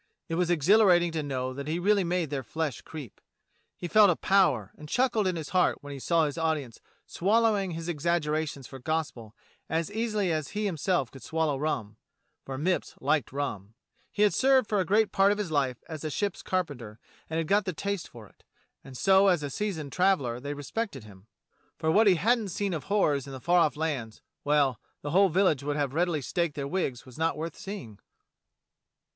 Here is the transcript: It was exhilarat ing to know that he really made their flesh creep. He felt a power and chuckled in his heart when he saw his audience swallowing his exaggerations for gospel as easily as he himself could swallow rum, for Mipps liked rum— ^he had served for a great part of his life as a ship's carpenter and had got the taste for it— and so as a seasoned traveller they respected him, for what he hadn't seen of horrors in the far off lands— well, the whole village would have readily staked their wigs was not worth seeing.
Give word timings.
It 0.29 0.33
was 0.33 0.49
exhilarat 0.49 1.03
ing 1.03 1.11
to 1.11 1.21
know 1.21 1.53
that 1.53 1.67
he 1.67 1.77
really 1.77 2.03
made 2.03 2.31
their 2.31 2.41
flesh 2.41 2.81
creep. 2.81 3.21
He 3.77 3.87
felt 3.87 4.09
a 4.09 4.15
power 4.15 4.71
and 4.75 4.89
chuckled 4.89 5.27
in 5.27 5.35
his 5.35 5.49
heart 5.49 5.83
when 5.83 5.93
he 5.93 5.99
saw 5.99 6.25
his 6.25 6.39
audience 6.39 6.81
swallowing 7.05 7.73
his 7.77 7.87
exaggerations 7.87 8.65
for 8.65 8.79
gospel 8.79 9.35
as 9.69 9.91
easily 9.91 10.31
as 10.31 10.49
he 10.57 10.65
himself 10.65 11.11
could 11.11 11.21
swallow 11.21 11.55
rum, 11.59 11.97
for 12.43 12.57
Mipps 12.57 12.95
liked 12.99 13.31
rum— 13.31 13.75
^he 14.17 14.23
had 14.23 14.33
served 14.33 14.67
for 14.67 14.79
a 14.79 14.85
great 14.85 15.11
part 15.11 15.31
of 15.31 15.37
his 15.37 15.51
life 15.51 15.83
as 15.87 16.03
a 16.03 16.09
ship's 16.09 16.41
carpenter 16.41 16.97
and 17.29 17.37
had 17.37 17.47
got 17.47 17.65
the 17.65 17.71
taste 17.71 18.09
for 18.09 18.25
it— 18.25 18.43
and 18.83 18.97
so 18.97 19.27
as 19.27 19.43
a 19.43 19.51
seasoned 19.51 19.91
traveller 19.91 20.39
they 20.39 20.55
respected 20.55 21.03
him, 21.03 21.27
for 21.77 21.91
what 21.91 22.07
he 22.07 22.15
hadn't 22.15 22.47
seen 22.49 22.73
of 22.73 22.85
horrors 22.85 23.27
in 23.27 23.33
the 23.33 23.39
far 23.39 23.59
off 23.59 23.77
lands— 23.77 24.19
well, 24.43 24.79
the 25.03 25.11
whole 25.11 25.29
village 25.29 25.61
would 25.61 25.75
have 25.75 25.93
readily 25.93 26.23
staked 26.23 26.55
their 26.55 26.67
wigs 26.67 27.05
was 27.05 27.19
not 27.19 27.37
worth 27.37 27.55
seeing. 27.55 27.99